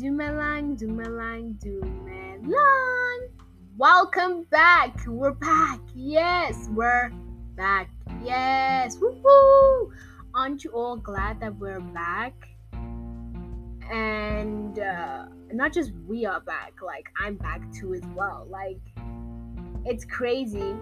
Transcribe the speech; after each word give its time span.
Dumelang, 0.00 0.80
Dumelang, 0.80 1.60
Dumelang. 1.60 3.28
Welcome 3.76 4.44
back. 4.44 4.98
We're 5.06 5.32
back. 5.32 5.78
Yes, 5.94 6.70
we're 6.70 7.12
back. 7.54 7.90
Yes. 8.24 8.96
Woo 8.98 9.92
Aren't 10.32 10.64
you 10.64 10.70
all 10.70 10.96
glad 10.96 11.38
that 11.40 11.54
we're 11.56 11.80
back? 11.80 12.32
And 13.92 14.78
uh, 14.78 15.26
not 15.52 15.74
just 15.74 15.92
we 16.08 16.24
are 16.24 16.40
back, 16.40 16.80
like 16.80 17.10
I'm 17.20 17.34
back 17.34 17.60
too 17.70 17.92
as 17.92 18.02
well. 18.16 18.46
Like 18.48 18.80
it's 19.84 20.06
crazy 20.06 20.76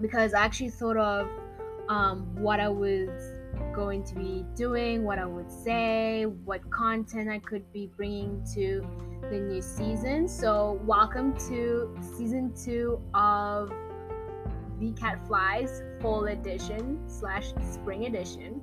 because 0.00 0.34
I 0.34 0.44
actually 0.44 0.70
thought 0.70 0.96
of 0.96 1.28
um, 1.88 2.34
what 2.34 2.58
I 2.58 2.68
was 2.68 3.10
going 3.72 4.04
to 4.04 4.14
be 4.14 4.44
doing, 4.54 5.04
what 5.04 5.18
I 5.18 5.24
would 5.24 5.50
say, 5.50 6.24
what 6.24 6.68
content 6.70 7.28
I 7.28 7.38
could 7.38 7.70
be 7.72 7.90
bringing 7.96 8.44
to 8.54 8.86
the 9.30 9.38
new 9.38 9.62
season. 9.62 10.28
So, 10.28 10.80
welcome 10.84 11.34
to 11.48 11.96
season 12.16 12.52
two 12.54 13.00
of 13.14 13.70
The 14.80 14.92
Kat-Flyes 14.92 15.82
Fall 16.00 16.26
Edition 16.26 17.00
slash 17.08 17.52
Spring 17.62 18.06
Edition. 18.06 18.60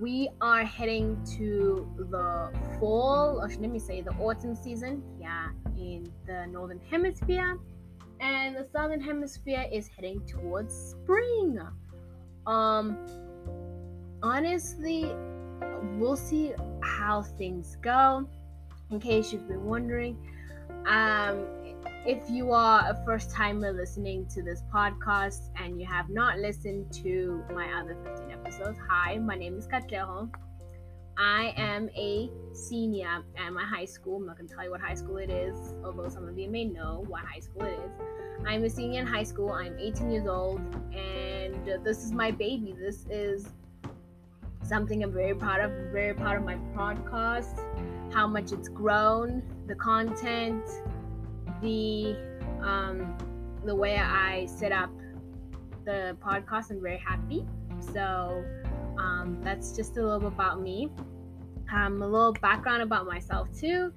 We 0.00 0.30
are 0.40 0.64
heading 0.64 1.22
to 1.36 1.88
the 2.10 2.50
fall, 2.80 3.38
or 3.40 3.48
let 3.48 3.70
me 3.70 3.78
say 3.78 4.00
the 4.00 4.12
autumn 4.12 4.56
season, 4.56 5.02
yeah, 5.20 5.48
in 5.76 6.10
the 6.26 6.46
Northern 6.46 6.80
Hemisphere. 6.90 7.58
And 8.20 8.56
the 8.56 8.66
Southern 8.72 9.00
Hemisphere 9.00 9.66
is 9.70 9.88
heading 9.88 10.20
towards 10.26 10.74
spring. 10.74 11.60
Um, 12.46 12.98
honestly, 14.24 15.14
we'll 15.98 16.16
see 16.16 16.54
how 16.82 17.22
things 17.22 17.76
go. 17.82 18.26
In 18.90 18.98
case 18.98 19.32
you've 19.32 19.46
been 19.46 19.64
wondering, 19.64 20.16
um, 20.88 21.46
if 22.06 22.30
you 22.30 22.50
are 22.50 22.90
a 22.90 23.04
first 23.04 23.30
timer 23.30 23.72
listening 23.72 24.26
to 24.28 24.42
this 24.42 24.62
podcast 24.72 25.50
and 25.56 25.78
you 25.78 25.86
have 25.86 26.08
not 26.08 26.38
listened 26.38 26.90
to 26.94 27.44
my 27.52 27.70
other 27.78 27.96
15 28.02 28.30
episodes, 28.30 28.78
hi, 28.88 29.18
my 29.18 29.36
name 29.36 29.58
is 29.58 29.68
Katleho. 29.68 30.30
I 31.18 31.52
am 31.58 31.90
a 31.94 32.30
senior 32.54 33.22
at 33.36 33.52
my 33.52 33.64
high 33.64 33.84
school. 33.84 34.16
I'm 34.16 34.26
not 34.26 34.38
going 34.38 34.48
to 34.48 34.54
tell 34.54 34.64
you 34.64 34.70
what 34.70 34.80
high 34.80 34.94
school 34.94 35.18
it 35.18 35.30
is, 35.30 35.74
although 35.84 36.08
some 36.08 36.26
of 36.26 36.38
you 36.38 36.50
may 36.50 36.64
know 36.64 37.04
what 37.08 37.24
high 37.24 37.40
school 37.40 37.62
it 37.62 37.72
is. 37.72 38.46
I'm 38.46 38.64
a 38.64 38.70
senior 38.70 39.02
in 39.02 39.06
high 39.06 39.22
school. 39.22 39.50
I'm 39.50 39.78
18 39.78 40.10
years 40.10 40.26
old, 40.26 40.60
and 40.94 41.84
this 41.84 42.04
is 42.04 42.12
my 42.12 42.30
baby. 42.30 42.74
This 42.78 43.06
is 43.08 43.48
something 44.64 45.02
I'm 45.02 45.12
very 45.12 45.34
proud 45.34 45.60
of. 45.60 45.70
Very 45.92 46.14
proud 46.14 46.36
of 46.36 46.44
my 46.44 46.56
podcast, 46.76 47.60
how 48.12 48.26
much 48.26 48.52
it's 48.52 48.68
grown, 48.68 49.42
the 49.66 49.74
content, 49.74 50.64
the 51.62 52.16
um, 52.62 53.16
the 53.64 53.74
way 53.74 53.96
I 53.98 54.46
set 54.46 54.72
up 54.72 54.90
the 55.84 56.16
podcast. 56.20 56.70
I'm 56.70 56.80
very 56.80 56.98
happy. 56.98 57.46
So 57.92 58.44
um, 58.98 59.38
that's 59.42 59.76
just 59.76 59.96
a 59.96 60.02
little 60.02 60.20
bit 60.20 60.32
about 60.32 60.60
me. 60.60 60.90
Um, 61.72 62.02
a 62.02 62.06
little 62.06 62.32
background 62.32 62.82
about 62.82 63.06
myself 63.06 63.48
too. 63.58 63.92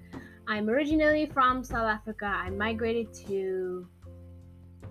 I'm 0.48 0.70
originally 0.70 1.26
from 1.26 1.64
South 1.64 1.88
Africa. 1.88 2.26
I 2.26 2.50
migrated 2.50 3.14
to 3.28 3.88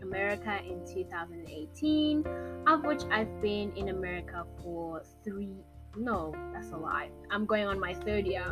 America 0.07 0.59
in 0.65 0.81
2018, 0.87 2.25
of 2.67 2.85
which 2.85 3.03
I've 3.11 3.41
been 3.43 3.73
in 3.77 3.89
America 3.89 4.45
for 4.63 5.03
three. 5.25 5.57
No, 5.97 6.35
that's 6.53 6.71
a 6.71 6.77
lie. 6.77 7.11
I'm 7.31 7.47
going 7.47 7.67
on 7.67 7.81
my 7.81 7.95
third 7.95 8.27
year. 8.27 8.51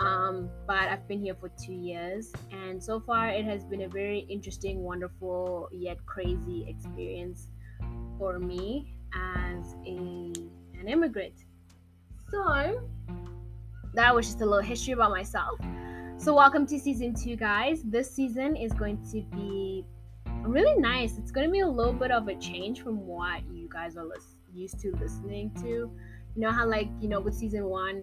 Um, 0.00 0.50
but 0.66 0.88
I've 0.88 1.06
been 1.06 1.20
here 1.20 1.36
for 1.38 1.50
two 1.64 1.72
years, 1.72 2.32
and 2.50 2.82
so 2.82 2.98
far 3.00 3.28
it 3.28 3.44
has 3.44 3.64
been 3.64 3.82
a 3.82 3.88
very 3.88 4.26
interesting, 4.28 4.82
wonderful, 4.82 5.68
yet 5.72 6.04
crazy 6.04 6.66
experience 6.68 7.46
for 8.18 8.38
me 8.38 8.96
as 9.14 9.76
a 9.86 10.32
an 10.80 10.88
immigrant. 10.88 11.44
So 12.30 12.82
that 13.94 14.14
was 14.14 14.26
just 14.26 14.40
a 14.40 14.44
little 14.44 14.62
history 14.62 14.92
about 14.92 15.10
myself. 15.10 15.60
So 16.16 16.34
welcome 16.34 16.66
to 16.66 16.78
season 16.78 17.14
two, 17.14 17.36
guys. 17.36 17.82
This 17.84 18.10
season 18.10 18.56
is 18.56 18.72
going 18.72 18.98
to 19.12 19.22
be 19.36 19.84
really 20.52 20.80
nice. 20.80 21.18
It's 21.18 21.30
to 21.32 21.48
be 21.48 21.60
a 21.60 21.68
little 21.68 21.92
bit 21.92 22.10
of 22.10 22.28
a 22.28 22.34
change 22.34 22.82
from 22.82 23.06
what 23.06 23.42
you 23.52 23.68
guys 23.68 23.96
are 23.96 24.06
used 24.52 24.78
to 24.80 24.92
listening 24.96 25.50
to. 25.62 25.66
You 25.66 25.90
know 26.36 26.50
how, 26.50 26.66
like, 26.66 26.88
you 27.00 27.08
know, 27.08 27.20
with 27.20 27.34
season 27.34 27.64
one, 27.66 28.02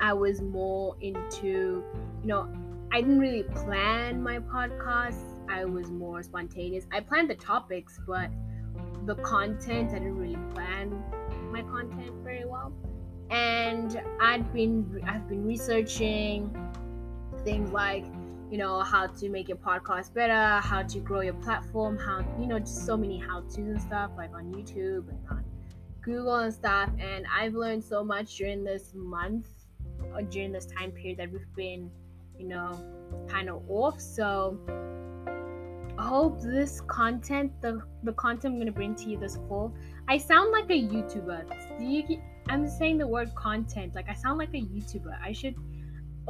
I 0.00 0.12
was 0.12 0.40
more 0.40 0.96
into, 1.00 1.84
you 2.22 2.26
know, 2.26 2.48
I 2.92 3.00
didn't 3.00 3.20
really 3.20 3.42
plan 3.42 4.22
my 4.22 4.38
podcast. 4.38 5.36
I 5.48 5.64
was 5.64 5.90
more 5.90 6.22
spontaneous. 6.22 6.86
I 6.92 7.00
planned 7.00 7.30
the 7.30 7.34
topics, 7.34 8.00
but 8.06 8.30
the 9.06 9.14
content, 9.16 9.90
I 9.90 9.94
didn't 9.94 10.16
really 10.16 10.38
plan 10.54 11.02
my 11.52 11.62
content 11.62 12.12
very 12.24 12.44
well. 12.44 12.72
And 13.30 14.02
I'd 14.20 14.52
been 14.52 15.00
I've 15.06 15.28
been 15.28 15.46
researching 15.46 16.50
things 17.44 17.70
like 17.70 18.04
you 18.50 18.58
know 18.58 18.80
how 18.80 19.06
to 19.06 19.28
make 19.28 19.48
your 19.48 19.56
podcast 19.56 20.12
better 20.12 20.60
how 20.66 20.82
to 20.82 20.98
grow 20.98 21.20
your 21.20 21.34
platform 21.34 21.96
how 21.96 22.24
you 22.38 22.46
know 22.46 22.58
just 22.58 22.84
so 22.84 22.96
many 22.96 23.18
how 23.18 23.40
to's 23.42 23.58
and 23.58 23.80
stuff 23.80 24.10
like 24.16 24.32
on 24.34 24.52
youtube 24.52 25.08
and 25.08 25.18
on 25.30 25.44
google 26.02 26.36
and 26.36 26.52
stuff. 26.52 26.90
And 26.98 27.26
i've 27.32 27.54
learned 27.54 27.84
so 27.84 28.02
much 28.02 28.36
during 28.36 28.64
this 28.64 28.92
month 28.94 29.48
or 30.14 30.22
during 30.22 30.52
this 30.52 30.66
time 30.66 30.92
period 30.92 31.18
that 31.18 31.30
we've 31.30 31.54
been 31.56 31.90
you 32.38 32.48
know 32.48 32.72
kind 33.28 33.48
of 33.48 33.62
off. 33.68 34.00
So 34.00 34.58
I 35.98 36.06
hope 36.06 36.40
this 36.40 36.80
content 36.82 37.52
the 37.60 37.82
the 38.04 38.12
content 38.14 38.54
i'm 38.54 38.58
going 38.58 38.66
to 38.66 38.72
bring 38.72 38.94
to 38.94 39.10
you 39.10 39.18
this 39.18 39.36
fall 39.48 39.74
i 40.08 40.16
sound 40.16 40.50
like 40.50 40.70
a 40.70 40.82
youtuber. 40.94 41.44
Do 41.78 41.84
you 41.84 42.20
i'm 42.48 42.68
saying 42.68 42.98
the 42.98 43.06
word 43.06 43.34
content 43.34 43.94
like 43.94 44.08
i 44.08 44.14
sound 44.14 44.38
like 44.38 44.54
a 44.54 44.62
youtuber. 44.62 45.18
I 45.22 45.32
should 45.32 45.56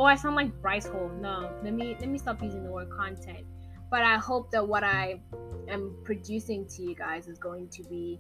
oh 0.01 0.05
I 0.05 0.15
sound 0.15 0.35
like 0.35 0.51
Bryce 0.63 0.87
Hall. 0.87 1.11
No, 1.21 1.53
let 1.63 1.75
me 1.75 1.95
let 2.01 2.09
me 2.09 2.17
stop 2.17 2.43
using 2.43 2.65
the 2.65 2.71
word 2.71 2.89
content. 2.91 3.45
But 3.91 4.03
I 4.03 4.17
hope 4.17 4.51
that 4.53 4.67
what 4.67 4.83
I 4.83 5.21
am 5.69 5.95
producing 6.05 6.67
to 6.69 6.83
you 6.83 6.95
guys 6.95 7.29
is 7.29 7.39
going 7.39 7.69
to 7.69 7.83
be 7.85 8.19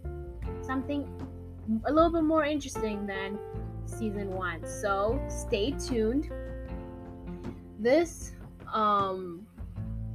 something 0.60 1.08
a 1.86 1.92
little 1.92 2.12
bit 2.12 2.24
more 2.24 2.44
interesting 2.44 3.06
than 3.06 3.38
season 3.86 4.30
one. 4.30 4.66
So 4.66 5.18
stay 5.28 5.70
tuned. 5.70 6.30
This 7.78 8.32
um 8.74 9.46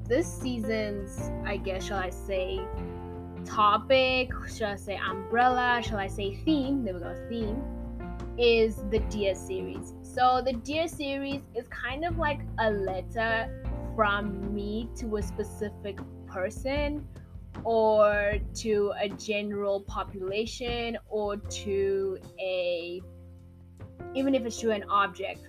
this 0.08 0.32
season's 0.32 1.32
I 1.46 1.58
guess 1.58 1.84
shall 1.86 1.98
I 1.98 2.12
say 2.12 2.62
topic, 3.44 4.30
shall 4.56 4.74
I 4.74 4.76
say 4.76 4.98
umbrella, 4.98 5.82
shall 5.84 5.98
I 5.98 6.08
say 6.08 6.36
theme? 6.46 6.86
There 6.86 6.94
we 6.94 7.00
go, 7.00 7.16
theme 7.28 7.75
is 8.38 8.84
the 8.92 9.00
Dear 9.10 9.36
series. 9.36 9.94
So, 10.02 10.42
the 10.46 10.54
Dear 10.54 10.88
series 10.88 11.42
is 11.56 11.68
kind 11.68 12.06
of 12.06 12.18
like 12.18 12.42
a 12.60 12.72
letter 12.72 13.64
from 13.96 14.54
me 14.54 14.90
to 14.98 15.18
a 15.18 15.24
specific 15.24 16.00
person 16.28 17.08
or 17.64 18.34
to 18.54 18.94
a 19.00 19.10
general 19.10 19.82
population 19.82 20.98
or 21.08 21.38
to 21.38 22.18
a 22.40 23.02
even 24.14 24.36
if 24.36 24.46
it's 24.46 24.58
to 24.58 24.72
an 24.72 24.84
object. 24.90 25.48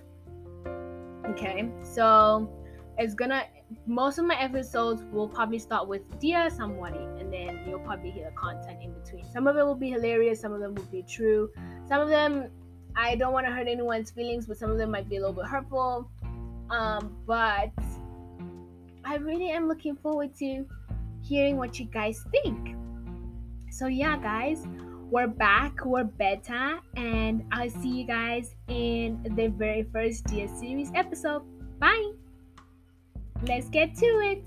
Okay 1.29 1.69
so 1.83 2.49
it's 2.97 3.13
gonna 3.13 3.43
most 3.85 4.17
of 4.17 4.25
my 4.25 4.39
episodes 4.39 5.03
will 5.11 5.27
probably 5.27 5.59
start 5.59 5.87
with 5.87 6.01
dear 6.19 6.49
somebody 6.49 7.03
and 7.19 7.31
then 7.31 7.59
you'll 7.67 7.79
probably 7.79 8.11
hear 8.11 8.29
the 8.29 8.35
content 8.35 8.81
in 8.81 8.93
between. 8.93 9.25
Some 9.31 9.45
of 9.45 9.57
it 9.57 9.63
will 9.63 9.75
be 9.75 9.89
hilarious 9.89 10.39
some 10.39 10.53
of 10.53 10.61
them 10.61 10.73
will 10.73 10.83
be 10.83 11.03
true. 11.03 11.49
Some 11.87 12.01
of 12.01 12.09
them 12.09 12.49
I 12.99 13.15
don't 13.15 13.31
want 13.31 13.45
to 13.45 13.53
hurt 13.53 13.67
anyone's 13.67 14.09
feelings, 14.09 14.47
but 14.47 14.57
some 14.57 14.71
of 14.71 14.79
them 14.79 14.89
might 14.89 15.07
be 15.07 15.17
a 15.17 15.19
little 15.19 15.35
bit 15.35 15.45
hurtful. 15.45 16.09
Um, 16.71 17.15
but 17.27 17.69
I 19.05 19.15
really 19.17 19.51
am 19.51 19.67
looking 19.67 19.95
forward 19.95 20.35
to 20.39 20.65
hearing 21.21 21.57
what 21.57 21.79
you 21.79 21.85
guys 21.85 22.25
think. 22.31 22.75
So, 23.69 23.85
yeah, 23.85 24.17
guys, 24.17 24.65
we're 25.11 25.27
back, 25.27 25.85
we're 25.85 26.05
better, 26.05 26.79
and 26.95 27.45
I'll 27.51 27.69
see 27.69 27.99
you 27.99 28.07
guys 28.07 28.55
in 28.67 29.21
the 29.35 29.47
very 29.47 29.83
first 29.83 30.25
Dear 30.25 30.47
Series 30.47 30.91
episode. 30.95 31.43
Bye! 31.79 32.13
Let's 33.43 33.69
get 33.69 33.95
to 33.97 34.05
it! 34.05 34.43